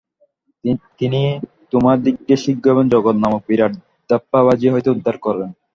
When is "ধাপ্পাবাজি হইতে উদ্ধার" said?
4.09-5.15